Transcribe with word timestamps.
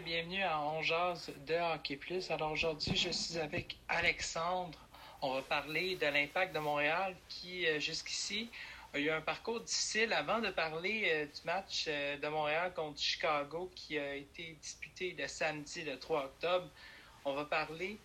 bienvenue 0.00 0.42
à 0.42 0.60
On 0.60 0.80
de 0.80 1.74
Hockey 1.74 1.96
Plus. 1.96 2.30
Alors 2.30 2.52
aujourd'hui, 2.52 2.94
je 2.94 3.10
suis 3.10 3.36
avec 3.38 3.76
Alexandre. 3.88 4.78
On 5.22 5.34
va 5.34 5.42
parler 5.42 5.96
de 5.96 6.06
l'impact 6.06 6.54
de 6.54 6.60
Montréal 6.60 7.16
qui, 7.28 7.66
euh, 7.66 7.80
jusqu'ici, 7.80 8.48
a 8.94 8.98
eu 9.00 9.10
un 9.10 9.20
parcours 9.20 9.60
difficile 9.60 10.12
avant 10.12 10.38
de 10.38 10.50
parler 10.50 11.02
euh, 11.06 11.24
du 11.24 11.40
match 11.44 11.86
euh, 11.88 12.16
de 12.16 12.28
Montréal 12.28 12.72
contre 12.74 13.00
Chicago 13.00 13.72
qui 13.74 13.98
a 13.98 14.14
été 14.14 14.56
disputé 14.62 15.16
le 15.18 15.26
samedi, 15.26 15.82
le 15.82 15.98
3 15.98 16.26
octobre. 16.26 16.68
On 17.24 17.34
va 17.34 17.44
parler 17.44 17.98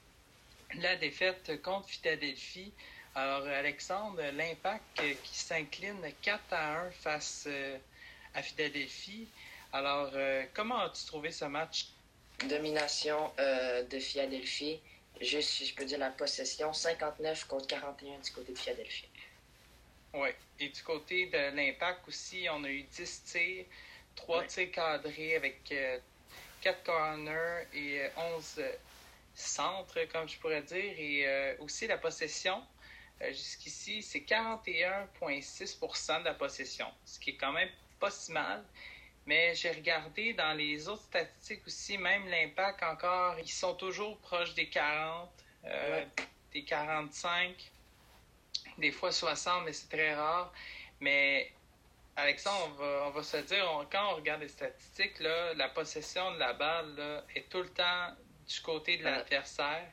de 0.75 0.81
la 0.81 0.95
défaite 0.95 1.61
contre 1.61 1.89
Philadelphie. 1.89 2.71
Alors, 3.13 3.45
Alexandre, 3.45 4.23
l'impact 4.33 5.01
qui 5.21 5.37
s'incline 5.37 6.01
4 6.23 6.41
à 6.53 6.79
1 6.85 6.91
face 6.91 7.47
à 8.33 8.41
Philadelphie. 8.41 9.27
Alors, 9.73 10.11
euh, 10.13 10.45
comment 10.53 10.79
as-tu 10.81 11.05
trouvé 11.07 11.31
ce 11.31 11.45
match? 11.45 11.87
Domination 12.47 13.33
euh, 13.39 13.81
de 13.83 13.97
Philadelphie. 13.97 14.79
Juste, 15.19 15.49
si 15.49 15.65
je 15.65 15.73
peux 15.73 15.83
dire, 15.83 15.97
la 15.97 16.11
possession, 16.11 16.71
59 16.73 17.47
contre 17.47 17.65
41 17.65 18.19
du 18.19 18.31
côté 18.31 18.53
de 18.53 18.57
Philadelphie. 18.57 19.09
Oui. 20.13 20.29
Et 20.59 20.69
du 20.69 20.83
côté 20.83 21.25
de 21.25 21.55
l'impact 21.55 22.07
aussi, 22.07 22.45
on 22.51 22.63
a 22.63 22.69
eu 22.69 22.83
10 22.83 23.23
tirs, 23.23 23.65
3 24.15 24.43
tirs 24.43 24.71
cadrés 24.71 25.35
avec 25.35 25.63
4 25.63 25.73
euh, 25.73 25.99
corners 26.85 27.65
et 27.73 28.03
11 28.37 28.61
centres, 29.33 30.05
comme 30.11 30.29
je 30.29 30.37
pourrais 30.37 30.61
dire. 30.61 30.93
Et 30.99 31.55
aussi 31.57 31.87
la 31.87 31.97
possession, 31.97 32.61
jusqu'ici, 33.31 34.03
c'est 34.03 34.19
41,6% 34.19 36.19
de 36.19 36.25
la 36.25 36.35
possession, 36.35 36.85
ce 37.05 37.19
qui 37.19 37.31
est 37.31 37.37
quand 37.37 37.53
même 37.53 37.69
pas 37.99 38.11
si 38.11 38.31
mal. 38.31 38.63
Mais 39.25 39.55
j'ai 39.55 39.71
regardé 39.71 40.33
dans 40.33 40.53
les 40.53 40.87
autres 40.89 41.03
statistiques 41.03 41.65
aussi, 41.65 41.97
même 41.97 42.27
l'impact 42.27 42.83
encore, 42.83 43.37
ils 43.39 43.49
sont 43.49 43.73
toujours 43.75 44.17
proches 44.19 44.53
des 44.53 44.67
40, 44.67 45.29
euh, 45.65 46.05
des 46.51 46.63
45, 46.65 47.71
des 48.77 48.91
fois 48.91 49.11
60, 49.11 49.63
mais 49.65 49.71
c'est 49.71 49.87
très 49.87 50.13
rare. 50.13 50.51
Mais 50.99 51.51
Alexandre, 52.17 52.67
on 52.67 52.83
va, 52.83 53.03
on 53.07 53.09
va 53.11 53.23
se 53.23 53.37
dire, 53.37 53.65
quand 53.89 54.11
on 54.11 54.15
regarde 54.15 54.41
les 54.41 54.49
statistiques, 54.49 55.19
là, 55.19 55.53
la 55.53 55.69
possession 55.69 56.33
de 56.33 56.39
la 56.39 56.53
balle 56.53 56.95
là, 56.95 57.23
est 57.33 57.49
tout 57.49 57.61
le 57.61 57.69
temps 57.69 58.09
du 58.47 58.61
côté 58.61 58.97
de 58.97 59.03
l'adversaire. 59.03 59.87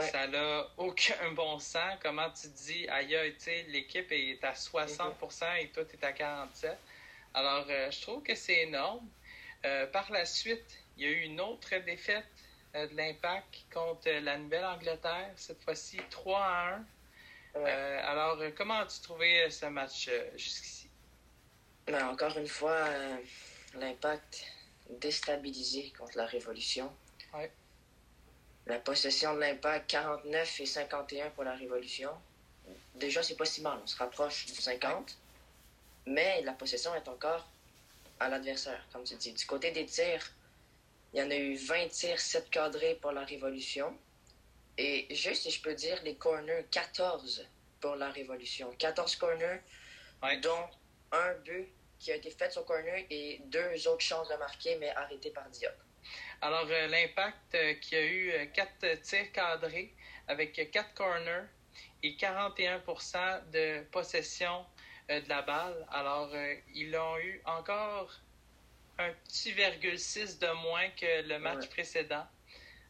Ça 0.00 0.28
n'a 0.28 0.68
aucun 0.76 1.32
bon 1.32 1.58
sens. 1.58 1.98
Comment 2.00 2.30
tu 2.30 2.46
dis, 2.48 2.88
aïe, 2.88 3.34
l'équipe 3.68 4.12
est 4.12 4.44
à 4.44 4.52
60% 4.52 5.60
et 5.60 5.68
toi, 5.70 5.84
tu 5.84 5.96
es 5.96 6.04
à 6.04 6.12
47 6.12 6.78
alors, 7.34 7.66
euh, 7.68 7.90
je 7.90 8.00
trouve 8.00 8.22
que 8.22 8.34
c'est 8.34 8.62
énorme. 8.62 9.06
Euh, 9.64 9.86
par 9.86 10.10
la 10.10 10.24
suite, 10.24 10.78
il 10.96 11.04
y 11.04 11.06
a 11.06 11.10
eu 11.10 11.20
une 11.20 11.40
autre 11.40 11.76
défaite 11.84 12.24
euh, 12.74 12.86
de 12.86 12.96
l'Impact 12.96 13.66
contre 13.72 14.08
la 14.10 14.38
Nouvelle-Angleterre, 14.38 15.32
cette 15.36 15.62
fois-ci 15.62 15.98
3 16.10 16.40
à 16.40 16.74
1. 16.74 17.64
alors, 18.04 18.38
comment 18.56 18.78
as-tu 18.80 19.00
trouvé 19.00 19.50
ce 19.50 19.66
match 19.66 20.10
jusqu'ici? 20.36 20.88
Ben, 21.86 22.06
encore 22.08 22.36
une 22.36 22.46
fois, 22.46 22.84
l'Impact 23.74 24.44
déstabilisé 24.90 25.92
contre 25.98 26.16
la 26.18 26.26
Révolution. 26.26 26.92
La 28.66 28.78
possession 28.78 29.34
de 29.34 29.40
l'Impact, 29.40 29.90
49 29.90 30.60
et 30.60 30.66
51 30.66 31.30
pour 31.30 31.44
la 31.44 31.54
Révolution. 31.54 32.10
Déjà, 32.94 33.22
c'est 33.22 33.36
pas 33.36 33.46
si 33.46 33.62
mal. 33.62 33.78
On 33.82 33.86
se 33.86 33.96
rapproche 33.96 34.46
du 34.46 34.52
50. 34.52 35.16
Mais 36.08 36.40
la 36.42 36.52
possession 36.52 36.94
est 36.94 37.06
encore 37.06 37.46
à 38.18 38.28
l'adversaire, 38.28 38.82
comme 38.92 39.04
tu 39.04 39.14
dis. 39.16 39.32
Du 39.32 39.44
côté 39.44 39.70
des 39.70 39.84
tirs, 39.84 40.32
il 41.12 41.20
y 41.20 41.22
en 41.22 41.30
a 41.30 41.36
eu 41.36 41.54
20 41.54 41.88
tirs, 41.88 42.18
7 42.18 42.48
cadrés 42.50 42.94
pour 43.00 43.12
la 43.12 43.24
Révolution. 43.24 43.96
Et 44.78 45.06
juste, 45.14 45.42
si 45.42 45.50
je 45.50 45.60
peux 45.60 45.74
dire, 45.74 46.00
les 46.04 46.14
corners, 46.14 46.64
14 46.70 47.46
pour 47.80 47.96
la 47.96 48.10
Révolution. 48.10 48.72
14 48.78 49.16
corners, 49.16 49.60
dont 50.42 50.68
un 51.12 51.34
but 51.44 51.68
qui 51.98 52.10
a 52.10 52.16
été 52.16 52.30
fait 52.30 52.50
sur 52.50 52.64
corner 52.64 53.04
et 53.10 53.40
deux 53.46 53.86
autres 53.88 54.00
chances 54.00 54.28
de 54.28 54.36
marquer, 54.36 54.76
mais 54.76 54.88
arrêté 54.90 55.30
par 55.30 55.48
Diop. 55.50 55.74
Alors, 56.40 56.66
euh, 56.70 56.86
l'impact 56.86 57.54
euh, 57.54 57.74
qui 57.74 57.96
a 57.96 58.04
eu 58.04 58.50
4 58.54 58.70
euh, 58.84 58.96
tirs 59.02 59.32
cadrés 59.32 59.92
avec 60.28 60.70
4 60.70 60.94
corners 60.94 61.46
et 62.02 62.12
41% 62.12 63.50
de 63.50 63.82
possession 63.90 64.64
de 65.08 65.28
la 65.28 65.42
balle. 65.42 65.86
Alors, 65.90 66.30
euh, 66.34 66.54
ils 66.74 66.94
ont 66.96 67.18
eu 67.18 67.40
encore 67.44 68.10
un 68.98 69.10
petit 69.24 69.52
virgule 69.52 69.98
6 69.98 70.38
de 70.38 70.48
moins 70.62 70.90
que 70.90 71.22
le 71.26 71.38
match 71.38 71.68
précédent. 71.68 72.26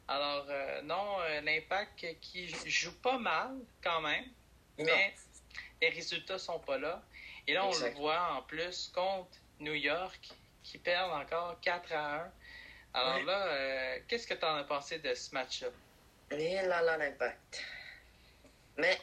Alors, 0.09 0.47
euh, 0.49 0.83
non, 0.83 1.19
l'impact 1.43 2.07
qui 2.21 2.49
joue 2.67 2.99
pas 3.01 3.19
mal 3.19 3.57
quand 3.83 4.01
même, 4.01 4.25
mais 4.79 5.15
les 5.83 5.91
résultats 5.91 6.39
sont 6.39 6.59
pas 6.61 6.79
là. 6.79 7.03
Et 7.47 7.53
là, 7.53 7.67
on 7.67 7.79
le 7.79 7.91
voit 7.91 8.33
en 8.33 8.43
plus 8.43 8.91
contre 8.95 9.37
New 9.61 9.75
York, 9.75 10.31
qui 10.63 10.79
perdent 10.79 11.13
encore 11.13 11.61
4 11.61 11.93
à 11.93 12.23
1. 12.23 12.33
Alors 12.95 13.23
là, 13.25 13.99
qu'est-ce 14.09 14.27
que 14.27 14.35
tu 14.35 14.45
en 14.45 14.57
as 14.57 14.65
pensé 14.65 14.99
de 14.99 15.15
ce 15.15 15.35
match-là? 15.35 15.69
Et 16.31 16.55
là, 16.63 16.81
là, 16.83 16.97
l'impact. 16.97 17.63
Mais 18.79 18.99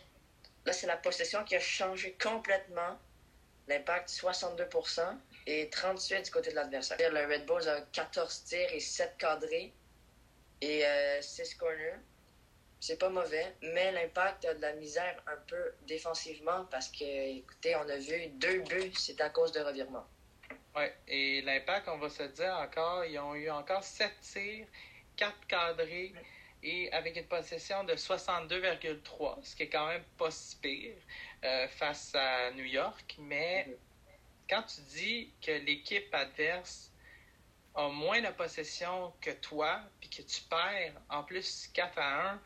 là, 0.66 0.74
c'est 0.74 0.88
la 0.88 0.97
possession 0.97 1.44
qui 1.44 1.56
a 1.56 1.59
changé 1.59 2.16
complètement 2.22 2.97
L'impact, 3.68 4.09
62% 4.09 5.02
et 5.48 5.70
38 5.70 6.26
du 6.26 6.31
côté 6.31 6.52
de 6.52 6.56
l'adversaire. 6.56 6.98
Le 7.00 7.26
Red 7.26 7.46
Bulls 7.46 7.68
a 7.68 7.81
14 7.81 8.44
tirs 8.44 8.72
et 8.72 8.80
7 8.80 9.18
cadrés 9.18 9.74
et 10.62 10.84
6 11.22 11.42
euh, 11.42 11.46
corners. 11.59 12.00
C'est 12.80 13.00
pas 13.00 13.09
mauvais, 13.09 13.56
mais 13.62 13.92
l'impact 13.92 14.46
a 14.46 14.53
de 14.53 14.62
la 14.62 14.74
misère 14.74 15.16
un 15.26 15.38
peu 15.48 15.74
défensivement 15.88 16.66
parce 16.66 16.90
que, 16.90 17.03
écoutez, 17.03 17.76
on 17.76 17.90
a 17.90 17.98
vu 17.98 18.28
deux 18.34 18.59
buts, 18.62 18.94
c'est 18.94 19.20
à 19.22 19.30
cause 19.30 19.52
de 19.52 19.62
revirement. 19.62 20.06
Oui, 20.76 20.86
et 21.08 21.42
l'impact, 21.42 21.88
on 21.88 21.97
va 21.97 22.09
se 22.09 22.24
dire 22.24 22.53
encore, 22.53 23.06
ils 23.06 23.18
ont 23.18 23.34
eu 23.34 23.50
encore 23.50 23.84
7 23.84 24.12
tirs, 24.22 24.68
4 25.16 25.47
cadrés 25.47 26.14
et 26.66 26.92
avec 26.92 27.16
une 27.16 27.28
possession 27.28 27.84
de 27.84 27.94
62,3, 27.94 29.44
ce 29.44 29.56
qui 29.56 29.64
est 29.64 29.70
quand 29.70 29.88
même 29.88 30.03
pas 30.18 30.31
si 30.31 30.58
pire. 30.58 30.96
Euh, 31.46 31.68
face 31.68 32.16
à 32.16 32.50
New 32.53 32.64
York, 32.64 33.18
mais 33.20 33.68
quand 34.50 34.64
tu 34.64 34.81
dis 34.81 35.31
que 35.46 35.52
l'équipe 35.52 36.12
adverse 36.12 36.92
a 37.76 37.88
moins 37.90 38.20
de 38.20 38.30
possession 38.30 39.14
que 39.22 39.30
toi, 39.30 39.80
puis 40.00 40.09
que 40.09 40.24
tu 40.24 40.42
perds 40.50 40.94
en 41.08 41.24
plus 41.24 41.68
4 41.72 42.00
à 42.00 42.31
1, 42.31 42.42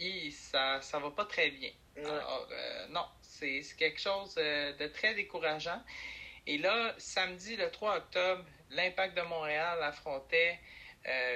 et 0.00 0.30
ça 0.32 0.82
ça 0.82 0.98
va 0.98 1.10
pas 1.10 1.24
très 1.24 1.50
bien. 1.50 1.70
Alors, 1.96 2.46
euh, 2.50 2.88
non, 2.88 3.06
c'est 3.22 3.62
quelque 3.78 4.00
chose 4.00 4.34
euh, 4.36 4.74
de 4.76 4.86
très 4.88 5.14
décourageant. 5.14 5.82
Et 6.46 6.58
là, 6.58 6.94
samedi, 6.98 7.56
le 7.56 7.70
3 7.70 7.96
octobre, 7.96 8.44
l'Impact 8.68 9.16
de 9.16 9.22
Montréal 9.22 9.82
affrontait 9.82 10.58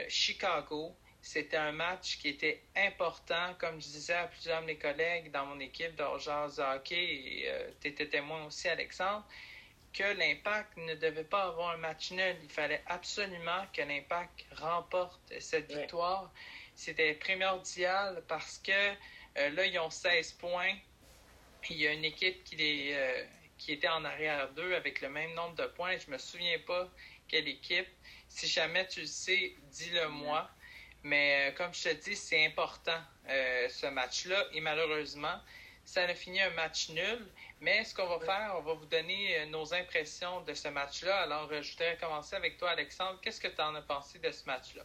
Chicago. 0.08 0.94
C'était 1.24 1.56
un 1.56 1.72
match 1.72 2.18
qui 2.18 2.28
était 2.28 2.60
important, 2.76 3.54
comme 3.58 3.80
je 3.80 3.86
disais 3.86 4.12
à 4.12 4.26
plusieurs 4.26 4.60
de 4.60 4.66
mes 4.66 4.76
collègues 4.76 5.30
dans 5.30 5.46
mon 5.46 5.58
équipe 5.58 5.96
d'Urgence 5.96 6.58
Hockey, 6.58 7.02
et 7.02 7.44
euh, 7.46 7.70
tu 7.80 7.88
étais 7.88 8.06
témoin 8.06 8.44
aussi, 8.44 8.68
Alexandre, 8.68 9.26
que 9.94 10.02
l'Impact 10.02 10.76
ne 10.76 10.94
devait 10.96 11.24
pas 11.24 11.44
avoir 11.44 11.70
un 11.70 11.76
match 11.78 12.10
nul. 12.10 12.36
Il 12.42 12.50
fallait 12.50 12.82
absolument 12.86 13.64
que 13.72 13.80
l'Impact 13.80 14.44
remporte 14.52 15.32
cette 15.40 15.72
victoire. 15.72 16.30
C'était 16.74 17.14
primordial 17.14 18.22
parce 18.28 18.58
que 18.58 18.72
euh, 19.38 19.48
là, 19.48 19.64
ils 19.64 19.78
ont 19.78 19.88
16 19.88 20.32
points. 20.32 20.76
Il 21.70 21.78
y 21.78 21.86
a 21.86 21.92
une 21.94 22.04
équipe 22.04 22.44
qui, 22.44 22.56
est, 22.56 22.94
euh, 22.98 23.24
qui 23.56 23.72
était 23.72 23.88
en 23.88 24.04
arrière 24.04 24.52
d'eux 24.52 24.74
avec 24.74 25.00
le 25.00 25.08
même 25.08 25.32
nombre 25.32 25.54
de 25.54 25.66
points. 25.68 25.96
Je 25.96 26.10
me 26.10 26.18
souviens 26.18 26.58
pas 26.66 26.86
quelle 27.28 27.48
équipe. 27.48 27.88
Si 28.28 28.46
jamais 28.46 28.86
tu 28.88 29.00
le 29.00 29.06
sais, 29.06 29.54
dis-le 29.70 30.08
moi. 30.08 30.50
Mais 31.04 31.50
euh, 31.50 31.54
comme 31.54 31.72
je 31.74 31.90
te 31.90 31.94
dis, 32.02 32.16
c'est 32.16 32.46
important 32.46 32.98
euh, 33.28 33.68
ce 33.68 33.86
match-là. 33.86 34.42
Et 34.52 34.60
malheureusement, 34.60 35.38
ça 35.84 36.02
a 36.02 36.14
fini 36.14 36.40
un 36.40 36.50
match 36.50 36.88
nul. 36.88 37.26
Mais 37.60 37.84
ce 37.84 37.94
qu'on 37.94 38.06
va 38.06 38.18
faire, 38.24 38.54
on 38.58 38.62
va 38.62 38.72
vous 38.72 38.86
donner 38.86 39.38
euh, 39.38 39.46
nos 39.46 39.72
impressions 39.74 40.40
de 40.40 40.54
ce 40.54 40.68
match-là. 40.68 41.20
Alors, 41.20 41.52
je 41.52 41.72
voudrais 41.72 41.98
commencer 41.98 42.34
avec 42.36 42.56
toi, 42.56 42.70
Alexandre. 42.70 43.20
Qu'est-ce 43.20 43.40
que 43.40 43.48
tu 43.48 43.60
en 43.60 43.74
as 43.74 43.82
pensé 43.82 44.18
de 44.18 44.30
ce 44.30 44.46
match-là? 44.46 44.82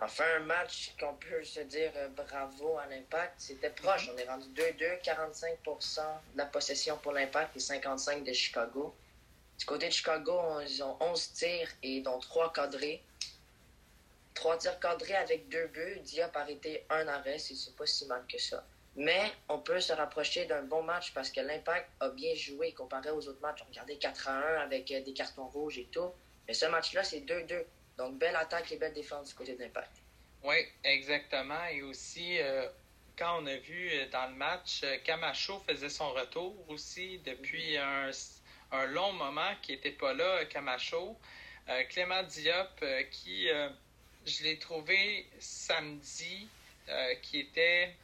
Enfin, 0.00 0.24
un 0.36 0.44
match 0.44 0.94
qu'on 0.98 1.14
peut 1.14 1.44
se 1.44 1.60
dire 1.60 1.92
bravo 2.16 2.78
à 2.78 2.86
l'impact. 2.86 3.34
C'était 3.36 3.70
proche. 3.70 4.08
Mm-hmm. 4.08 4.14
On 4.14 4.18
est 4.18 4.28
rendu 4.28 4.48
2-2, 4.54 5.02
45% 5.02 6.00
de 6.32 6.38
la 6.38 6.46
possession 6.46 6.96
pour 6.98 7.12
l'impact 7.12 7.54
et 7.56 7.60
55 7.60 8.24
de 8.24 8.32
Chicago. 8.32 8.94
Du 9.58 9.66
côté 9.66 9.88
de 9.88 9.92
Chicago, 9.92 10.40
ils 10.62 10.82
ont 10.82 10.96
11 11.00 11.32
tirs 11.32 11.68
et 11.82 12.00
dont 12.00 12.18
3 12.18 12.52
cadrés. 12.52 13.02
Trois 14.38 14.56
tirs 14.56 14.78
cadrés 14.78 15.16
avec 15.16 15.48
deux 15.48 15.66
buts. 15.66 15.98
Diop 16.04 16.36
a 16.36 16.42
arrêté 16.42 16.86
un 16.90 17.08
arrêt, 17.08 17.40
c'est 17.40 17.74
pas 17.74 17.86
si 17.86 18.06
mal 18.06 18.24
que 18.32 18.38
ça. 18.38 18.64
Mais 18.94 19.32
on 19.48 19.58
peut 19.58 19.80
se 19.80 19.92
rapprocher 19.92 20.44
d'un 20.44 20.62
bon 20.62 20.80
match 20.80 21.12
parce 21.12 21.30
que 21.30 21.40
l'Impact 21.40 21.90
a 21.98 22.10
bien 22.10 22.36
joué 22.36 22.72
comparé 22.72 23.10
aux 23.10 23.26
autres 23.26 23.40
matchs. 23.40 23.62
On 23.64 23.68
regardait 23.68 23.96
4 23.96 24.28
à 24.28 24.60
1 24.60 24.60
avec 24.60 24.92
euh, 24.92 25.00
des 25.00 25.12
cartons 25.12 25.48
rouges 25.48 25.78
et 25.78 25.86
tout. 25.86 26.12
Mais 26.46 26.54
ce 26.54 26.66
match-là, 26.66 27.02
c'est 27.02 27.22
2-2. 27.22 27.64
Donc, 27.96 28.16
belle 28.18 28.36
attaque 28.36 28.70
et 28.70 28.76
belle 28.76 28.94
défense 28.94 29.30
du 29.30 29.34
côté 29.34 29.56
de 29.56 29.60
l'Impact. 29.60 29.90
Oui, 30.44 30.58
exactement. 30.84 31.64
Et 31.72 31.82
aussi, 31.82 32.38
euh, 32.38 32.68
quand 33.16 33.42
on 33.42 33.46
a 33.46 33.56
vu 33.56 33.90
euh, 33.90 34.08
dans 34.10 34.28
le 34.30 34.36
match, 34.36 34.84
Camacho 35.02 35.58
faisait 35.68 35.88
son 35.88 36.12
retour 36.12 36.54
aussi 36.68 37.18
depuis 37.26 37.76
un, 37.76 38.12
un 38.70 38.86
long 38.86 39.12
moment 39.14 39.50
qui 39.62 39.72
n'était 39.72 39.90
pas 39.90 40.14
là, 40.14 40.44
Camacho. 40.44 41.18
Clément 41.90 42.22
Diop, 42.22 42.82
qui, 43.10 43.50
je 44.28 44.44
l'ai 44.44 44.58
trouvé 44.58 45.26
samedi, 45.40 46.48
qui 47.22 47.40
était 47.40 47.94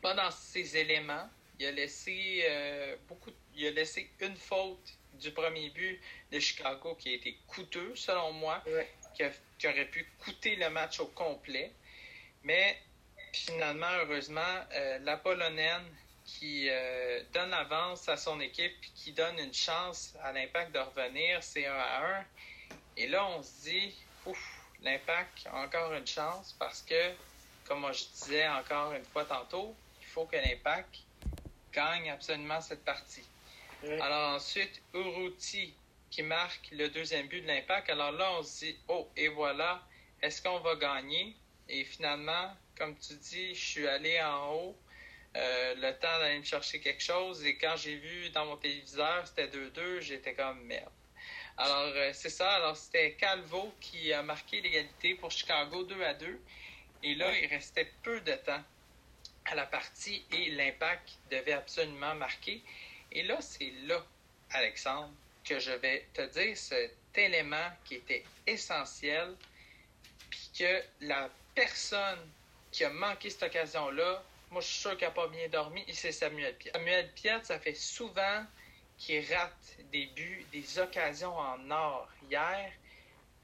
pas 0.00 0.14
dans 0.14 0.30
ses 0.30 0.76
éléments. 0.76 1.28
Il 1.58 1.66
a 1.66 1.72
laissé 1.72 2.46
beaucoup, 3.08 3.30
il 3.54 3.66
a 3.66 3.70
laissé 3.70 4.10
une 4.20 4.36
faute 4.36 4.94
du 5.14 5.30
premier 5.32 5.70
but 5.70 6.00
de 6.32 6.38
Chicago 6.38 6.94
qui 6.98 7.10
a 7.10 7.12
été 7.14 7.36
coûteux, 7.46 7.94
selon 7.94 8.32
moi, 8.32 8.62
qui, 9.14 9.66
aurait 9.66 9.84
pu 9.86 10.06
coûter 10.18 10.56
le 10.56 10.70
match 10.70 11.00
au 11.00 11.06
complet. 11.06 11.72
Mais 12.44 12.78
finalement, 13.32 13.90
heureusement, 14.02 14.64
euh, 14.72 14.98
la 15.00 15.16
Polonnaise 15.16 15.82
qui 16.24 16.68
euh, 16.68 17.22
donne 17.32 17.50
l'avance 17.50 18.08
à 18.08 18.16
son 18.16 18.40
équipe 18.40 18.74
qui 18.94 19.12
donne 19.12 19.38
une 19.38 19.54
chance 19.54 20.14
à 20.22 20.32
l'impact 20.32 20.72
de 20.72 20.78
revenir, 20.78 21.42
c'est 21.42 21.66
1 21.66 21.72
à 21.72 22.20
1. 22.20 22.24
Et 22.96 23.06
là, 23.08 23.26
on 23.26 23.42
se 23.42 23.62
dit, 23.62 23.94
ouf, 24.26 24.59
l'impact 24.82 25.46
a 25.46 25.62
encore 25.62 25.92
une 25.92 26.06
chance 26.06 26.54
parce 26.58 26.82
que, 26.82 27.12
comme 27.66 27.86
je 27.92 28.04
disais 28.12 28.48
encore 28.48 28.92
une 28.92 29.04
fois 29.04 29.24
tantôt, 29.24 29.74
il 30.00 30.06
faut 30.06 30.24
que 30.24 30.36
l'impact 30.36 31.00
gagne 31.72 32.10
absolument 32.10 32.60
cette 32.60 32.84
partie. 32.84 33.24
Alors 34.00 34.34
ensuite, 34.34 34.82
Uruti 34.92 35.74
qui 36.10 36.22
marque 36.22 36.70
le 36.72 36.88
deuxième 36.88 37.28
but 37.28 37.40
de 37.42 37.46
l'impact. 37.46 37.88
Alors 37.90 38.12
là, 38.12 38.32
on 38.38 38.42
se 38.42 38.64
dit, 38.64 38.76
oh, 38.88 39.08
et 39.16 39.28
voilà, 39.28 39.80
est-ce 40.20 40.42
qu'on 40.42 40.58
va 40.58 40.74
gagner? 40.74 41.36
Et 41.68 41.84
finalement, 41.84 42.52
comme 42.76 42.96
tu 42.98 43.14
dis, 43.14 43.54
je 43.54 43.64
suis 43.64 43.86
allé 43.86 44.20
en 44.20 44.52
haut, 44.52 44.76
euh, 45.36 45.74
le 45.76 45.92
temps 45.92 46.18
d'aller 46.18 46.38
me 46.38 46.44
chercher 46.44 46.80
quelque 46.80 47.02
chose, 47.02 47.44
et 47.46 47.56
quand 47.56 47.76
j'ai 47.76 47.96
vu 47.96 48.30
dans 48.30 48.44
mon 48.46 48.56
téléviseur, 48.56 49.26
c'était 49.28 49.46
2-2, 49.46 50.00
j'étais 50.00 50.34
comme 50.34 50.60
merde. 50.64 50.90
Alors, 51.62 51.92
euh, 51.94 52.10
c'est 52.14 52.30
ça. 52.30 52.52
Alors, 52.52 52.74
c'était 52.74 53.12
Calvo 53.12 53.70
qui 53.82 54.14
a 54.14 54.22
marqué 54.22 54.62
l'égalité 54.62 55.14
pour 55.14 55.30
Chicago 55.30 55.84
2 55.84 56.02
à 56.02 56.14
2. 56.14 56.40
Et 57.02 57.14
là, 57.14 57.30
il 57.38 57.46
restait 57.48 57.92
peu 58.02 58.18
de 58.22 58.32
temps 58.32 58.62
à 59.44 59.54
la 59.54 59.66
partie 59.66 60.24
et 60.32 60.52
l'impact 60.52 61.10
devait 61.30 61.52
absolument 61.52 62.14
marquer. 62.14 62.62
Et 63.12 63.24
là, 63.24 63.36
c'est 63.42 63.72
là, 63.84 64.02
Alexandre, 64.52 65.12
que 65.44 65.58
je 65.58 65.72
vais 65.72 66.06
te 66.14 66.22
dire 66.28 66.56
cet 66.56 66.96
élément 67.14 67.70
qui 67.84 67.96
était 67.96 68.24
essentiel, 68.46 69.36
puis 70.30 70.50
que 70.60 70.82
la 71.02 71.28
personne 71.54 72.26
qui 72.72 72.84
a 72.84 72.90
manqué 72.90 73.28
cette 73.28 73.42
occasion-là, 73.42 74.22
moi, 74.50 74.62
je 74.62 74.66
suis 74.66 74.80
sûr 74.80 74.96
qu'elle 74.96 75.08
n'a 75.08 75.14
pas 75.14 75.28
bien 75.28 75.46
dormi, 75.48 75.84
c'est 75.92 76.12
Samuel 76.12 76.56
Piet. 76.56 76.72
Samuel 76.72 77.12
Piet, 77.12 77.44
ça 77.44 77.58
fait 77.58 77.74
souvent 77.74 78.46
qu'il 79.00 79.24
rate 79.34 79.78
des 79.90 80.06
buts, 80.14 80.44
des 80.52 80.78
occasions 80.78 81.36
en 81.36 81.70
or. 81.70 82.08
Hier, 82.30 82.70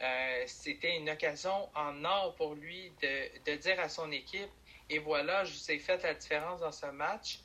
euh, 0.03 0.45
c'était 0.47 0.97
une 0.97 1.09
occasion 1.09 1.69
en 1.75 2.05
or 2.05 2.35
pour 2.37 2.55
lui 2.55 2.93
de, 3.03 3.57
dire 3.57 3.81
à 3.81 3.89
son 3.89 4.13
équipe, 4.13 4.51
et 4.89 4.99
voilà, 4.99 5.45
je 5.45 5.53
vous 5.53 5.71
ai 5.71 5.79
fait 5.79 6.01
la 6.03 6.15
différence 6.15 6.61
dans 6.61 6.71
ce 6.71 6.87
match. 6.87 7.41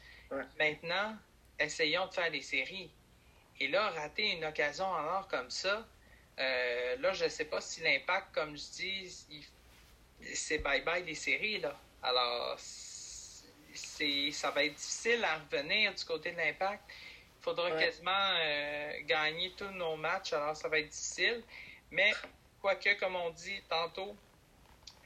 Maintenant, 0.59 1.15
essayons 1.59 2.05
de 2.07 2.13
faire 2.13 2.29
des 2.29 2.41
séries. 2.41 2.91
Et 3.59 3.67
là, 3.67 3.89
rater 3.89 4.31
une 4.31 4.45
occasion 4.45 4.85
en 4.85 5.03
or 5.05 5.27
comme 5.27 5.49
ça, 5.49 5.87
euh, 6.39 6.95
là, 6.97 7.13
je 7.13 7.25
ne 7.25 7.29
sais 7.29 7.45
pas 7.45 7.61
si 7.61 7.81
l'impact, 7.81 8.33
comme 8.33 8.55
je 8.57 8.71
dis, 8.73 9.25
c'est 10.33 10.59
bye-bye 10.59 11.05
les 11.05 11.15
séries. 11.15 11.59
Là. 11.59 11.79
Alors, 12.03 12.57
c'est, 13.73 14.31
ça 14.31 14.51
va 14.51 14.65
être 14.65 14.75
difficile 14.75 15.23
à 15.23 15.37
revenir 15.39 15.93
du 15.93 16.03
côté 16.03 16.31
de 16.31 16.37
l'impact. 16.37 16.83
Il 17.41 17.45
faudra 17.45 17.71
quasiment 17.71 18.35
euh, 18.39 18.91
gagner 19.05 19.51
tous 19.57 19.71
nos 19.71 19.95
matchs, 19.95 20.33
alors 20.33 20.55
ça 20.55 20.67
va 20.67 20.77
être 20.77 20.89
difficile. 20.89 21.41
Mais, 21.89 22.13
quoique, 22.61 22.93
comme 22.99 23.15
on 23.15 23.31
dit 23.31 23.59
tantôt, 23.67 24.15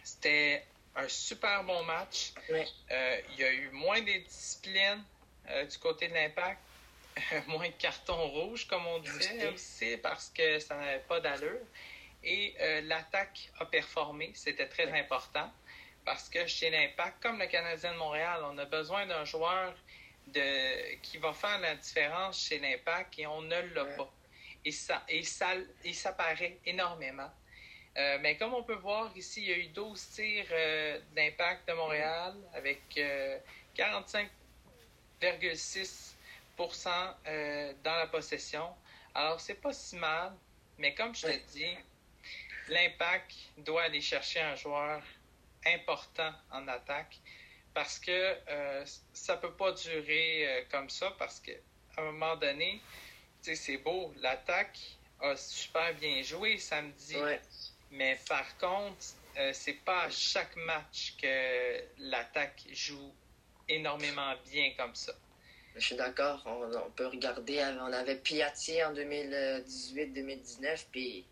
c'était 0.04 0.66
un 0.98 1.08
super 1.08 1.64
bon 1.64 1.82
match. 1.84 2.34
Euh, 2.50 3.22
il 3.32 3.40
y 3.40 3.44
a 3.46 3.54
eu 3.54 3.70
moins 3.70 4.02
de 4.02 4.18
disciplines. 4.26 5.02
Euh, 5.48 5.64
du 5.64 5.78
côté 5.78 6.10
de 6.10 6.14
l'impact, 6.14 6.60
moins 7.48 7.70
de 7.70 7.74
cartons 7.76 8.28
rouges, 8.28 8.68
comme 8.68 8.86
on 8.86 9.00
disait 9.00 9.48
aussi, 9.54 9.96
parce 9.98 10.30
que 10.36 10.60
ça 10.60 10.76
n'avait 10.76 11.04
pas 11.08 11.22
d'allure. 11.22 11.62
Et 12.22 12.54
l'attaque 12.84 13.50
a 13.60 13.66
performé, 13.66 14.32
c'était 14.34 14.68
très 14.68 14.92
important, 14.92 15.50
parce 16.04 16.28
que 16.28 16.48
chez 16.48 16.72
l'impact, 16.72 17.22
comme 17.22 17.40
le 17.40 17.46
Canadien 17.46 17.94
de 17.94 17.98
Montréal, 17.98 18.42
on 18.44 18.58
a 18.58 18.66
besoin 18.66 19.06
d'un 19.06 19.24
joueur 19.24 19.76
de, 20.36 20.96
qui 21.02 21.18
va 21.18 21.34
faire 21.34 21.60
la 21.60 21.76
différence 21.76 22.48
chez 22.48 22.60
l'impact 22.60 23.20
et 23.20 23.28
on 23.28 23.42
ne 23.42 23.62
l'a 23.74 23.86
pas. 23.86 24.12
Et 24.64 24.72
ça, 24.72 25.04
et 25.08 25.24
ça, 25.24 25.54
et 25.84 25.94
ça 25.94 26.14
paraît 26.14 26.58
énormément. 26.66 27.32
Euh, 27.98 28.18
mais 28.22 28.36
comme 28.36 28.54
on 28.54 28.64
peut 28.64 28.76
voir 28.76 29.12
ici, 29.16 29.42
il 29.42 29.50
y 29.50 29.54
a 29.54 29.58
eu 29.58 29.68
12 29.68 30.10
tirs 30.10 30.48
d'impact 31.16 31.68
de 31.68 31.74
Montréal 31.74 32.36
avec 32.54 32.82
45 33.76 34.30
6 35.54 36.16
euh, 37.28 37.74
dans 37.84 37.96
la 37.96 38.08
possession. 38.08 38.70
Alors, 39.14 39.40
c'est 39.40 39.56
pas 39.62 39.74
si 39.74 39.96
mal, 39.96 40.34
mais 40.78 40.94
comme 40.94 41.16
je 41.16 41.28
te 41.28 41.52
dis, 41.52 41.78
l'impact 42.70 43.34
doit 43.58 43.84
aller 43.84 44.02
chercher 44.02 44.42
un 44.42 44.56
joueur 44.56 45.02
important 45.66 46.32
en 46.52 46.68
attaque 46.68 47.18
parce 47.76 48.00
que 48.00 48.36
euh, 48.50 48.84
ça 49.14 49.38
peut 49.38 49.54
pas 49.54 49.72
durer 49.74 50.48
euh, 50.48 50.64
comme 50.72 50.90
ça 50.90 51.14
parce 51.20 51.40
qu'à 51.40 51.52
un 51.98 52.06
moment 52.06 52.36
donné, 52.38 52.82
c'est 53.44 53.78
beau, 53.78 54.12
l'attaque 54.18 54.80
a 55.22 55.36
super 55.36 55.94
bien 55.94 56.24
joué 56.24 56.58
samedi, 56.58 57.16
mais 57.92 58.20
par 58.28 58.58
contre, 58.58 58.98
c'est 59.54 59.84
pas 59.86 60.06
à 60.06 60.10
chaque 60.10 60.56
match 60.56 61.16
que 61.22 61.84
l'attaque 62.00 62.64
joue 62.72 63.14
énormément 63.70 64.34
bien 64.52 64.72
comme 64.76 64.96
ça. 64.96 65.14
Je 65.76 65.82
suis 65.82 65.96
d'accord. 65.96 66.42
On, 66.46 66.90
peut 66.92 67.08
regarder. 67.08 67.62
On 67.82 67.92
avait 67.92 68.16
Piatti 68.16 68.82
en 68.84 68.94
2018-2019, 68.94 70.86
puis 70.92 71.26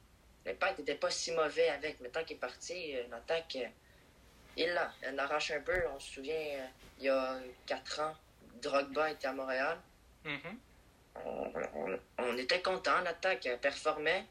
l'impact 0.46 0.79
n'était 0.79 0.96
pas 0.96 1.10
si 1.10 1.32
mauvais 1.32 1.70
avec. 1.70 2.00
Mais 2.01 2.10
tant 2.10 2.24
qu'il 2.24 2.36
est 2.36 2.39
parti, 2.39 2.96
euh, 2.96 3.03
l'attaque, 3.10 3.56
euh, 3.56 3.68
il 4.57 4.69
l'a. 4.69 4.91
Elle 5.01 5.19
arrache 5.19 5.51
un 5.51 5.62
peu. 5.62 5.81
On 5.93 6.00
se 6.00 6.13
souvient, 6.13 6.33
euh, 6.36 6.67
il 7.00 7.05
y 7.05 7.10
a 7.10 7.39
quatre 7.65 8.00
ans, 8.00 8.15
Drogba 8.62 9.12
était 9.12 9.27
à 9.27 9.33
Montréal. 9.33 9.79
Mm-hmm. 10.25 12.00
on, 12.17 12.38
était 12.38 12.62
content, 12.62 13.01
l'attaque 13.01 13.48
performait. 13.62 14.25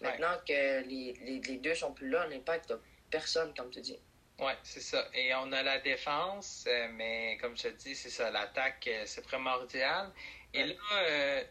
Maintenant 0.00 0.36
que 0.46 0.82
les, 0.82 1.12
les, 1.24 1.40
les, 1.40 1.56
deux 1.56 1.74
sont 1.74 1.92
plus 1.92 2.08
là, 2.08 2.26
l'impact 2.26 2.70
n'a 2.70 2.76
personne, 3.10 3.52
comme 3.54 3.70
tu 3.70 3.80
dis. 3.80 3.98
Oui, 4.40 4.52
c'est 4.62 4.80
ça. 4.80 5.08
Et 5.14 5.34
on 5.34 5.50
a 5.50 5.62
la 5.64 5.80
défense, 5.80 6.64
euh, 6.68 6.88
mais 6.92 7.36
comme 7.40 7.56
je 7.56 7.64
te 7.64 7.68
dis, 7.68 7.96
c'est 7.96 8.10
ça, 8.10 8.30
l'attaque, 8.30 8.86
euh, 8.86 9.02
c'est 9.04 9.22
primordial. 9.22 10.12
Et 10.54 10.64
là, 10.64 10.74
euh, 10.94 11.44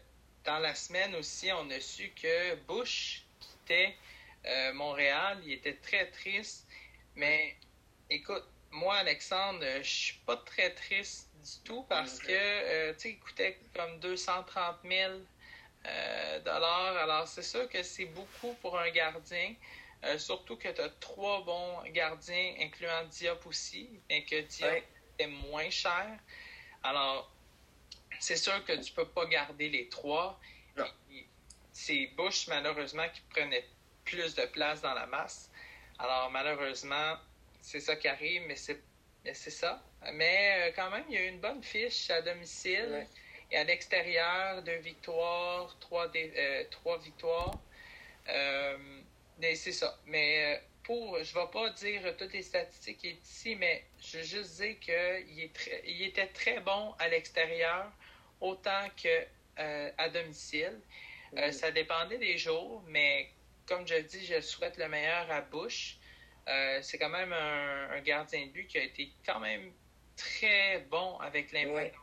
dans 0.44 0.58
la 0.58 0.74
semaine 0.74 1.14
aussi, 1.14 1.52
on 1.52 1.68
a 1.70 1.80
su 1.80 2.10
que 2.10 2.54
Bush 2.66 3.24
quittait 3.40 3.94
Montréal. 4.72 5.38
Il 5.44 5.52
était 5.52 5.74
très 5.74 6.10
triste. 6.10 6.66
Mais 7.16 7.56
écoute, 8.10 8.44
moi, 8.70 8.96
Alexandre, 8.96 9.64
je 9.82 9.88
suis 9.88 10.18
pas 10.26 10.36
très 10.36 10.74
triste 10.74 11.30
du 11.34 11.64
tout 11.64 11.84
parce 11.88 12.18
que, 12.18 12.92
tu 12.92 13.00
sais, 13.00 13.10
il 13.10 13.18
coûtait 13.18 13.58
comme 13.74 13.98
230 14.00 14.76
000 14.84 15.12
dollars. 16.44 16.96
Alors, 16.96 17.26
c'est 17.26 17.42
sûr 17.42 17.68
que 17.68 17.82
c'est 17.82 18.06
beaucoup 18.06 18.54
pour 18.60 18.78
un 18.78 18.90
gardien. 18.90 19.54
Euh, 20.04 20.16
surtout 20.18 20.56
que 20.56 20.68
tu 20.68 20.80
as 20.80 20.90
trois 21.00 21.42
bons 21.42 21.82
gardiens, 21.90 22.54
incluant 22.60 23.04
Diop 23.10 23.44
aussi, 23.46 23.90
mais 24.08 24.24
que 24.24 24.40
Diop 24.42 24.84
est 25.18 25.26
moins 25.26 25.70
cher. 25.70 26.06
Alors, 26.84 27.30
c'est 28.20 28.36
sûr 28.36 28.64
que 28.64 28.72
tu 28.74 28.92
peux 28.92 29.08
pas 29.08 29.26
garder 29.26 29.68
les 29.68 29.88
trois. 29.88 30.38
C'est 31.72 32.06
Bush, 32.16 32.48
malheureusement, 32.48 33.08
qui 33.08 33.20
prenait 33.30 33.64
plus 34.04 34.34
de 34.34 34.46
place 34.46 34.80
dans 34.80 34.94
la 34.94 35.06
masse. 35.06 35.50
Alors, 35.98 36.30
malheureusement, 36.30 37.16
c'est 37.60 37.80
ça 37.80 37.96
qui 37.96 38.08
arrive, 38.08 38.42
mais 38.46 38.56
c'est, 38.56 38.80
c'est 39.32 39.50
ça. 39.50 39.82
Mais 40.14 40.68
euh, 40.68 40.72
quand 40.74 40.90
même, 40.90 41.04
il 41.08 41.14
y 41.14 41.18
a 41.18 41.24
eu 41.24 41.28
une 41.28 41.40
bonne 41.40 41.62
fiche 41.62 42.10
à 42.10 42.22
domicile. 42.22 43.06
Et 43.50 43.56
à 43.56 43.64
l'extérieur, 43.64 44.62
deux 44.62 44.76
victoires, 44.76 45.74
trois, 45.80 46.10
euh, 46.14 46.64
trois 46.70 46.98
victoires. 46.98 47.58
Mais 49.38 49.54
c'est 49.54 49.72
ça. 49.72 49.96
Mais 50.06 50.56
euh, 50.56 50.60
pour, 50.82 51.22
je 51.22 51.36
ne 51.36 51.40
vais 51.44 51.50
pas 51.50 51.70
dire 51.70 52.16
toutes 52.16 52.32
les 52.32 52.42
statistiques 52.42 53.04
ici, 53.04 53.54
mais 53.54 53.84
je 54.00 54.18
veux 54.18 54.24
juste 54.24 54.60
dire 54.60 54.78
qu'il 54.80 55.50
il 55.86 56.02
était 56.02 56.26
très 56.28 56.60
bon 56.60 56.92
à 56.98 57.08
l'extérieur 57.08 57.90
autant 58.40 58.88
que 59.00 59.26
euh, 59.58 59.90
à 59.96 60.08
domicile. 60.08 60.80
Euh, 61.36 61.52
ça 61.52 61.70
dépendait 61.70 62.18
des 62.18 62.38
jours, 62.38 62.82
mais 62.88 63.30
comme 63.66 63.86
je 63.86 63.96
dis, 63.96 64.24
je 64.24 64.40
souhaite 64.40 64.76
le 64.76 64.88
meilleur 64.88 65.30
à 65.30 65.40
Bush. 65.40 65.98
C'est 66.82 66.98
quand 66.98 67.10
même 67.10 67.32
un, 67.32 68.00
gardien 68.00 68.46
de 68.46 68.50
but 68.50 68.66
qui 68.66 68.78
a 68.78 68.82
été 68.82 69.12
quand 69.26 69.40
même 69.40 69.72
très 70.16 70.78
bon 70.90 71.18
avec 71.18 71.52
l'impact. 71.52 71.94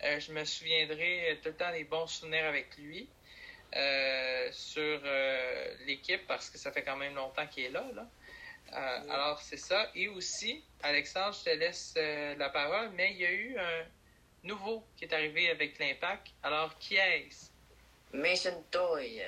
je 0.00 0.32
me 0.32 0.44
souviendrai 0.44 1.40
tout 1.42 1.48
le 1.48 1.56
temps 1.56 1.72
des 1.72 1.84
bons 1.84 2.06
souvenirs 2.06 2.46
avec 2.46 2.76
lui. 2.78 3.08
sur 4.52 5.00
l'équipe 5.86 6.26
parce 6.26 6.50
que 6.50 6.58
ça 6.58 6.72
fait 6.72 6.82
quand 6.82 6.96
même 6.96 7.14
longtemps 7.14 7.46
qu'il 7.46 7.64
est 7.64 7.70
là. 7.70 7.84
là. 7.94 8.06
Euh, 8.74 9.10
alors, 9.10 9.40
c'est 9.40 9.58
ça. 9.58 9.90
Et 9.94 10.08
aussi, 10.08 10.64
Alexandre, 10.82 11.34
je 11.34 11.50
te 11.50 11.56
laisse 11.56 11.94
euh, 11.96 12.34
la 12.36 12.48
parole, 12.48 12.90
mais 12.94 13.12
il 13.12 13.18
y 13.18 13.26
a 13.26 13.32
eu 13.32 13.58
un 13.58 13.84
nouveau 14.44 14.84
qui 14.96 15.04
est 15.04 15.12
arrivé 15.12 15.50
avec 15.50 15.78
l'Impact. 15.78 16.28
Alors, 16.42 16.78
qui 16.78 16.96
est-ce? 16.96 17.50
Mason 18.12 18.64
Toy. 18.70 19.22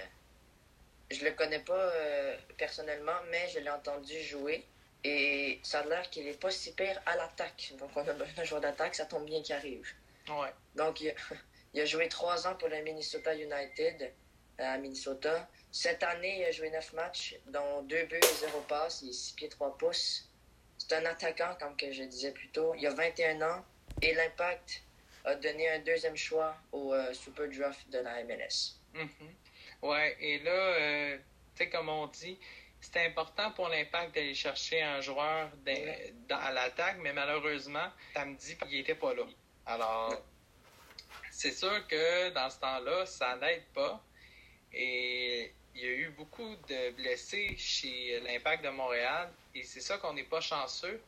Je 1.11 1.25
le 1.25 1.33
connais 1.33 1.61
pas 1.61 1.75
euh, 1.75 2.37
personnellement, 2.57 3.19
mais 3.31 3.49
je 3.49 3.59
l'ai 3.59 3.71
entendu 3.71 4.21
jouer. 4.23 4.67
Et 5.05 5.61
ça 5.63 5.81
a 5.81 5.87
l'air 5.87 6.09
qu'il 6.09 6.27
est 6.27 6.41
pas 6.41 6.51
si 6.51 6.73
pire 6.73 7.01
à 7.05 7.17
l'attaque. 7.17 7.73
Donc, 7.79 7.91
on 7.95 8.01
a 8.01 8.13
besoin 8.13 8.35
d'un 8.35 8.45
joueur 8.45 8.61
d'attaque, 8.63 8.95
ça 8.95 9.05
tombe 9.05 9.27
bien 9.27 9.43
qu'il 9.43 9.55
arrive. 9.55 9.87
Ouais. 10.29 10.53
Donc, 10.75 11.03
il 11.03 11.11
a, 11.11 11.15
il 11.75 11.81
a, 11.83 11.85
joué 11.85 12.09
trois 12.09 12.47
ans 12.47 12.55
pour 12.55 12.69
le 12.69 12.81
Minnesota 12.83 13.35
United 13.35 14.13
à 14.59 14.79
Minnesota. 14.79 15.49
Cette 15.71 16.03
année, 16.03 16.41
il 16.41 16.45
a 16.45 16.53
joué 16.53 16.71
9 16.71 16.93
matchs, 16.95 17.37
dont 17.47 17.83
2 17.83 18.05
buts 18.07 18.17
et 18.17 18.35
0 18.35 18.61
passes. 18.63 19.03
Il 19.03 19.11
est 19.11 19.13
6 19.13 19.35
pieds 19.35 19.49
3 19.49 19.77
pouces. 19.77 20.31
C'est 20.79 20.95
un 20.95 21.05
attaquant, 21.05 21.55
comme 21.61 21.77
que 21.77 21.93
je 21.93 22.05
disais 22.05 22.33
plus 22.33 22.49
tôt. 22.49 22.75
Il 22.77 22.87
a 22.87 22.95
21 22.95 23.43
ans 23.43 23.65
et 24.01 24.15
l'Impact 24.15 24.83
a 25.25 25.35
donné 25.35 25.69
un 25.71 25.79
deuxième 25.81 26.17
choix 26.17 26.57
au 26.73 26.93
euh, 26.93 27.13
Super 27.13 27.49
Draft 27.49 27.89
de 27.91 27.99
la 27.99 28.23
MLS. 28.25 28.79
Mm 28.95 29.07
Ouais, 29.85 30.17
et 30.19 30.39
là, 30.39 30.51
euh, 30.51 31.19
tu 31.55 31.65
sais, 31.65 31.69
comme 31.69 31.91
on 31.91 32.07
dit, 32.07 32.39
c'était 32.81 33.05
important 33.05 33.51
pour 33.51 33.69
l'Impact 33.69 34.15
d'aller 34.15 34.33
chercher 34.33 34.81
un 34.81 35.03
joueur 35.03 35.51
dans, 36.27 36.39
à 36.39 36.53
l'attaque, 36.53 36.97
mais 37.01 37.13
malheureusement, 37.13 37.93
samedi, 38.15 38.57
il 38.71 38.79
n'était 38.79 38.95
pas 38.95 39.13
là. 39.13 39.25
Alors, 39.67 40.23
c'est 41.31 41.51
sûr 41.51 41.87
que 41.87 42.31
dans 42.31 42.49
ce 42.49 42.61
temps-là, 42.61 43.05
ça 43.05 43.37
n'aide 43.37 43.67
pas. 43.75 44.03
Et 44.73 45.53
il 45.75 45.83
y 45.83 45.85
a 45.87 45.93
eu 45.93 46.09
beaucoup 46.17 46.57
de 46.67 46.93
blessés 46.93 47.55
chez 47.59 48.21
l'Impact 48.21 48.65
de 48.65 48.71
Montréal 48.71 49.31
et 49.55 49.65
c'est 49.65 49.83
ça 49.83 49.99
qu'on 49.99 50.15
n'est 50.15 50.25
pas 50.25 50.41
chanceux. 50.41 50.99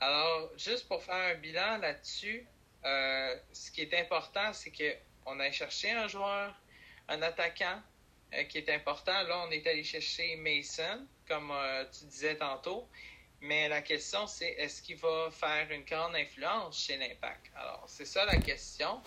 Alors, 0.00 0.52
juste 0.56 0.86
pour 0.86 1.02
faire 1.02 1.16
un 1.16 1.34
bilan 1.34 1.78
là-dessus, 1.78 2.46
euh, 2.84 3.36
ce 3.52 3.72
qui 3.72 3.80
est 3.80 3.94
important, 4.00 4.52
c'est 4.52 4.70
qu'on 4.70 5.40
a 5.40 5.50
cherché 5.50 5.90
un 5.90 6.06
joueur, 6.06 6.54
un 7.08 7.20
attaquant 7.20 7.82
qui 8.48 8.58
est 8.58 8.68
important. 8.70 9.22
Là, 9.22 9.44
on 9.46 9.50
est 9.50 9.66
allé 9.66 9.84
chercher 9.84 10.36
Mason, 10.36 11.06
comme 11.28 11.50
euh, 11.50 11.84
tu 11.96 12.04
disais 12.06 12.36
tantôt. 12.36 12.88
Mais 13.40 13.68
la 13.68 13.82
question, 13.82 14.26
c'est 14.26 14.52
est-ce 14.58 14.82
qu'il 14.82 14.96
va 14.96 15.30
faire 15.30 15.70
une 15.70 15.84
grande 15.84 16.16
influence 16.16 16.84
chez 16.86 16.96
l'Impact? 16.96 17.50
Alors, 17.56 17.84
c'est 17.86 18.06
ça 18.06 18.24
la 18.24 18.36
question. 18.36 19.00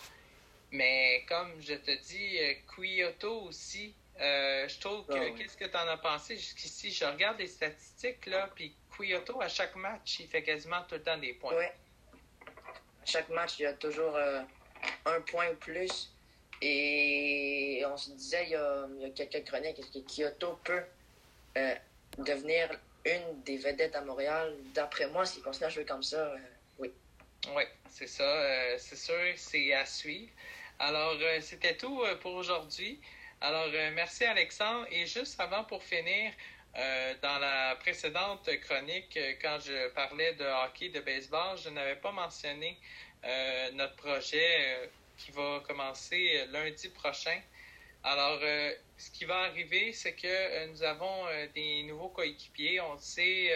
Mais 0.72 1.26
comme 1.28 1.60
je 1.62 1.74
te 1.74 1.92
dis, 2.04 2.38
Kyoto 2.68 3.42
aussi 3.44 3.96
euh, 4.20 4.68
je 4.68 4.80
trouve 4.80 5.06
que, 5.06 5.14
ah 5.14 5.30
qu'est-ce 5.38 5.58
que 5.58 5.66
tu 5.66 5.78
en 5.78 5.88
as 5.88 5.98
pensé? 5.98 6.38
Jusqu'ici? 6.38 6.92
Je 6.92 7.06
regarde 7.06 7.38
les 7.38 7.48
statistiques, 7.48 8.26
là, 8.26 8.50
puis 8.56 8.76
Kyoto, 8.98 9.42
à 9.42 9.48
chaque 9.48 9.76
match, 9.76 10.20
il 10.20 10.28
fait 10.28 10.42
quasiment 10.42 10.82
tout 10.88 10.96
le 10.96 11.04
temps 11.04 11.18
des 11.18 11.34
points. 11.34 11.56
Oui. 11.56 11.66
À 11.66 13.06
chaque 13.06 13.30
match, 13.30 13.60
il 13.60 13.64
y 13.64 13.66
a 13.66 13.74
toujours 13.74 14.16
euh, 14.16 14.42
un 15.06 15.22
point 15.22 15.50
ou 15.52 15.56
plus. 15.56 16.12
Et 16.62 17.84
on 17.86 17.98
se 17.98 18.12
disait, 18.12 18.46
il 18.46 18.52
y 18.52 18.56
a, 18.56 18.88
il 18.96 19.02
y 19.02 19.06
a 19.06 19.10
quelques 19.10 19.48
chroniques, 19.48 19.78
que 19.94 20.00
Kyoto 20.00 20.60
peut 20.64 20.84
euh, 21.58 21.76
devenir 22.18 22.70
une 23.06 23.42
des 23.44 23.58
vedettes 23.58 23.96
à 23.96 24.02
Montréal? 24.02 24.56
D'après 24.74 25.08
moi, 25.08 25.26
s'il 25.26 25.44
continue 25.44 25.66
à 25.66 25.70
jouer 25.70 25.86
comme 25.86 26.04
ça, 26.04 26.34
oui. 26.80 26.92
Oui, 27.56 27.64
c'est 27.90 28.08
ça. 28.08 28.78
c'est 28.78 28.98
sûr, 28.98 29.34
c'est 29.36 29.74
à 29.74 29.86
suivre. 29.86 30.32
Alors, 30.80 31.16
c'était 31.42 31.76
tout 31.76 32.04
pour 32.22 32.34
aujourd'hui. 32.34 33.00
Alors, 33.40 33.70
euh, 33.72 33.92
merci 33.94 34.26
Alexandre. 34.26 34.88
Et 34.92 35.06
juste 35.06 35.40
avant 35.40 35.64
pour 35.64 35.84
finir, 35.84 36.32
euh, 36.76 37.14
dans 37.22 37.38
la 37.38 37.76
précédente 37.76 38.50
chronique, 38.62 39.16
euh, 39.16 39.34
quand 39.42 39.60
je 39.60 39.90
parlais 39.90 40.34
de 40.34 40.44
hockey, 40.44 40.90
de 40.90 41.00
baseball, 41.02 41.58
je 41.58 41.70
n'avais 41.70 41.96
pas 41.96 42.12
mentionné 42.12 42.78
notre 43.74 43.96
projet 43.96 44.90
qui 45.18 45.32
va 45.32 45.62
commencer 45.68 46.46
lundi 46.52 46.90
prochain. 46.90 47.40
Alors, 48.04 48.40
ce 48.98 49.12
qui 49.12 49.26
va 49.26 49.40
arriver, 49.40 49.92
c'est 49.92 50.14
que 50.14 50.68
nous 50.68 50.84
avons 50.84 51.26
des 51.54 51.84
nouveaux 51.84 52.10
coéquipiers. 52.10 52.80
On 52.80 52.98
sait, 52.98 53.52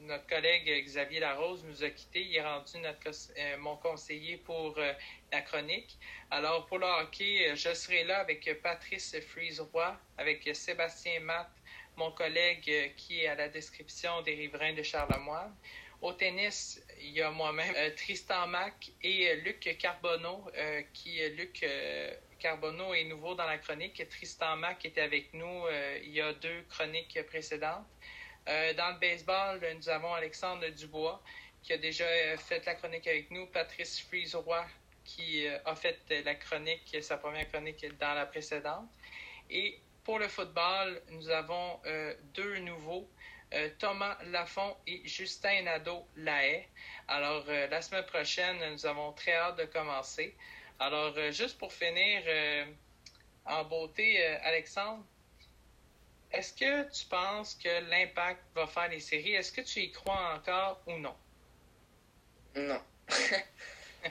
notre 0.00 0.26
collègue 0.26 0.84
Xavier 0.84 1.20
Larose 1.20 1.64
nous 1.64 1.84
a 1.84 1.90
quittés. 1.90 2.22
Il 2.22 2.34
est 2.34 2.42
rendu 2.42 2.78
notre, 2.78 3.10
mon 3.58 3.76
conseiller 3.76 4.38
pour 4.38 4.76
la 5.30 5.40
chronique. 5.42 5.98
Alors, 6.30 6.66
pour 6.66 6.78
le 6.78 6.86
hockey, 6.86 7.54
je 7.54 7.72
serai 7.74 8.04
là 8.04 8.18
avec 8.20 8.50
Patrice 8.62 9.14
Friese-Roy, 9.28 9.96
avec 10.16 10.48
Sébastien 10.56 11.20
Matt, 11.20 11.50
mon 11.96 12.10
collègue 12.12 12.94
qui 12.96 13.20
est 13.20 13.28
à 13.28 13.34
la 13.34 13.48
description 13.48 14.22
des 14.22 14.34
riverains 14.34 14.72
de 14.72 14.82
Charlemagne. 14.82 15.52
Au 16.00 16.12
tennis, 16.12 16.80
il 17.00 17.12
y 17.12 17.22
a 17.22 17.30
moi-même 17.30 17.74
euh, 17.76 17.90
Tristan 17.96 18.46
Mack 18.46 18.92
et 19.02 19.36
Luc 19.36 19.76
Carbonneau, 19.78 20.44
euh, 20.56 20.82
qui 20.92 21.22
euh, 21.22 21.30
Luc 21.30 21.66
Carbonneau 22.38 22.94
est 22.94 23.04
nouveau 23.04 23.34
dans 23.34 23.46
la 23.46 23.58
chronique. 23.58 24.06
Tristan 24.08 24.56
Mack 24.56 24.84
était 24.84 25.00
avec 25.00 25.34
nous 25.34 25.64
il 26.02 26.10
y 26.10 26.20
a 26.20 26.32
deux 26.32 26.62
chroniques 26.68 27.18
précédentes. 27.26 27.86
dans 28.46 28.94
le 28.94 28.98
baseball, 29.00 29.60
nous 29.76 29.88
avons 29.88 30.14
Alexandre 30.14 30.68
Dubois, 30.68 31.20
qui 31.62 31.72
a 31.72 31.78
déjà 31.78 32.06
fait 32.36 32.64
la 32.64 32.74
chronique 32.76 33.06
avec 33.08 33.30
nous, 33.30 33.46
Patrice 33.46 34.00
Friese-Roy, 34.02 34.64
qui 35.08 35.46
euh, 35.46 35.58
a 35.64 35.74
fait 35.74 35.98
la 36.24 36.34
chronique, 36.34 36.96
sa 37.00 37.16
première 37.16 37.48
chronique 37.48 37.84
dans 37.98 38.14
la 38.14 38.26
précédente. 38.26 38.86
Et 39.50 39.80
pour 40.04 40.18
le 40.18 40.28
football, 40.28 41.00
nous 41.10 41.30
avons 41.30 41.80
euh, 41.86 42.14
deux 42.34 42.58
nouveaux, 42.58 43.08
euh, 43.08 43.37
Thomas 43.78 44.16
Lafont 44.26 44.76
et 44.86 45.00
Justin 45.06 45.62
Nadeau-Lahaye. 45.62 46.66
Alors, 47.08 47.44
la 47.46 47.80
semaine 47.80 48.04
prochaine, 48.04 48.56
nous 48.72 48.86
avons 48.86 49.12
très 49.12 49.32
hâte 49.32 49.58
de 49.58 49.64
commencer. 49.64 50.36
Alors, 50.78 51.14
juste 51.30 51.58
pour 51.58 51.72
finir 51.72 52.22
en 53.46 53.64
beauté, 53.64 54.24
Alexandre, 54.44 55.04
est-ce 56.30 56.52
que 56.52 56.90
tu 56.92 57.06
penses 57.06 57.54
que 57.54 57.88
l'impact 57.88 58.42
va 58.54 58.66
faire 58.66 58.88
les 58.88 59.00
séries? 59.00 59.34
Est-ce 59.34 59.50
que 59.52 59.62
tu 59.62 59.80
y 59.80 59.90
crois 59.90 60.34
encore 60.34 60.80
ou 60.86 60.98
non? 60.98 61.16
Non. 62.54 62.80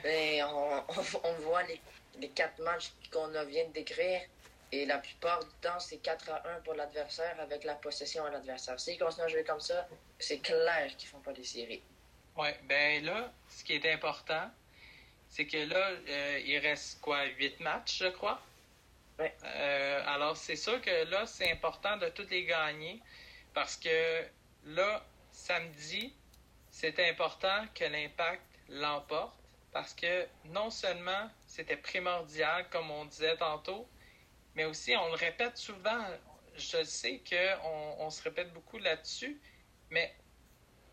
Ben, 0.02 0.44
on, 0.44 1.32
voit 1.40 1.62
les, 1.62 2.28
quatre 2.28 2.60
matchs 2.62 2.92
qu'on 3.10 3.28
vient 3.46 3.64
de 3.68 3.72
décrire. 3.72 4.20
Et 4.70 4.84
la 4.84 4.98
plupart 4.98 5.40
du 5.44 5.50
temps, 5.62 5.78
c'est 5.78 5.98
4 5.98 6.30
à 6.30 6.48
1 6.56 6.60
pour 6.60 6.74
l'adversaire 6.74 7.36
avec 7.40 7.64
la 7.64 7.74
possession 7.74 8.24
à 8.24 8.30
l'adversaire. 8.30 8.78
S'ils 8.78 8.98
continuent 8.98 9.24
à 9.24 9.28
jouer 9.28 9.44
comme 9.44 9.60
ça, 9.60 9.88
c'est 10.18 10.38
clair 10.38 10.94
qu'ils 10.96 11.08
font 11.08 11.20
pas 11.20 11.32
des 11.32 11.44
séries. 11.44 11.82
Oui, 12.36 12.48
ben 12.64 13.04
là, 13.04 13.32
ce 13.48 13.64
qui 13.64 13.74
est 13.74 13.92
important, 13.92 14.50
c'est 15.28 15.46
que 15.46 15.56
là, 15.56 15.90
euh, 16.08 16.40
il 16.44 16.58
reste 16.58 17.00
quoi, 17.00 17.24
8 17.24 17.60
matchs, 17.60 17.98
je 18.00 18.08
crois? 18.08 18.40
Oui. 19.18 19.26
Euh, 19.44 20.02
alors, 20.06 20.36
c'est 20.36 20.56
sûr 20.56 20.80
que 20.80 21.04
là, 21.10 21.26
c'est 21.26 21.50
important 21.50 21.96
de 21.96 22.08
tous 22.10 22.28
les 22.30 22.44
gagner 22.44 23.00
parce 23.54 23.76
que 23.76 24.24
là, 24.66 25.04
samedi, 25.32 26.14
c'est 26.70 27.08
important 27.08 27.66
que 27.74 27.84
l'impact 27.84 28.42
l'emporte 28.68 29.34
parce 29.72 29.94
que 29.94 30.26
non 30.44 30.70
seulement 30.70 31.30
c'était 31.46 31.76
primordial, 31.76 32.68
comme 32.70 32.90
on 32.90 33.04
disait 33.06 33.36
tantôt, 33.36 33.88
mais 34.58 34.64
aussi 34.64 34.96
on 34.96 35.06
le 35.06 35.14
répète 35.14 35.56
souvent. 35.56 36.04
Je 36.56 36.82
sais 36.82 37.22
qu'on 37.30 37.94
on 38.04 38.10
se 38.10 38.20
répète 38.24 38.52
beaucoup 38.52 38.78
là-dessus, 38.78 39.40
mais 39.90 40.12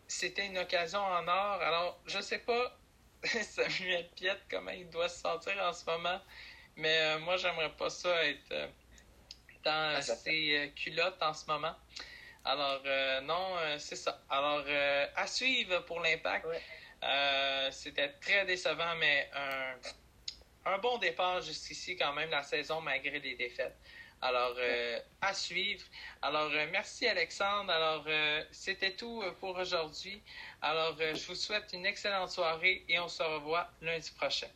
c'était 0.07 0.45
une 0.45 0.59
occasion 0.59 0.99
en 0.99 1.27
or. 1.27 1.61
Alors, 1.63 1.99
je 2.05 2.21
sais 2.21 2.37
pas, 2.37 2.77
Samuel 3.23 4.07
Piette, 4.15 4.43
comment 4.51 4.69
il 4.69 4.87
doit 4.91 5.09
se 5.09 5.19
sentir 5.19 5.57
en 5.63 5.73
ce 5.73 5.83
moment, 5.85 6.21
mais 6.75 6.95
euh, 6.99 7.19
moi, 7.19 7.37
j'aimerais 7.37 7.75
pas 7.75 7.89
ça 7.89 8.23
être 8.27 8.51
euh, 8.51 8.67
dans 9.63 9.99
ses 10.03 10.57
euh, 10.57 10.67
culottes 10.75 11.23
en 11.23 11.33
ce 11.33 11.47
moment. 11.47 11.75
Alors, 12.43 12.83
non, 13.23 13.57
c'est 13.79 13.95
ça. 13.95 14.21
Alors, 14.29 14.63
à 15.15 15.25
suivre 15.25 15.79
pour 15.85 15.99
l'impact. 15.99 16.45
Euh, 17.03 17.71
c'était 17.71 18.13
très 18.21 18.45
décevant, 18.45 18.95
mais 18.99 19.29
un, 19.33 19.75
bon 20.81 20.97
départ 20.97 21.41
jusqu'ici 21.41 21.95
quand 21.95 22.13
même 22.13 22.29
la 22.29 22.43
saison 22.43 22.81
malgré 22.81 23.19
les 23.19 23.35
défaites. 23.35 23.77
Alors, 24.21 24.55
euh, 24.57 24.99
à 25.21 25.33
suivre. 25.33 25.85
Alors, 26.21 26.49
euh, 26.51 26.67
merci 26.71 27.07
Alexandre. 27.07 27.71
Alors, 27.71 28.05
c'était 28.51 28.95
tout 28.95 29.23
pour 29.39 29.55
aujourd'hui. 29.57 30.21
Alors, 30.61 30.97
je 30.97 31.27
vous 31.27 31.35
souhaite 31.35 31.71
une 31.73 31.85
excellente 31.85 32.31
soirée 32.31 32.83
et 32.89 32.99
on 32.99 33.07
se 33.07 33.21
revoit 33.21 33.69
lundi 33.81 34.11
prochain. 34.11 34.47